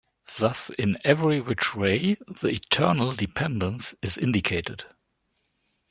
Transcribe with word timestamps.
Thus 0.39 0.71
in 0.71 0.97
every 1.03 1.39
which 1.41 1.75
way, 1.75 2.17
the 2.27 2.47
eternal 2.47 3.11
dependence 3.11 3.93
is 4.01 4.17
indicated. 4.17 4.85